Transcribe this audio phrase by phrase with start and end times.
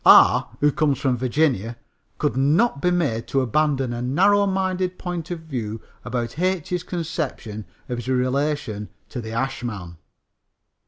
[0.03, 1.77] R., who comes from Virginia,
[2.17, 7.65] could not be made to abandon a narrow minded point of view about H.'s conception
[7.87, 9.97] of his relation to the ashman.